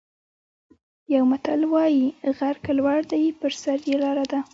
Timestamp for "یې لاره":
3.89-4.25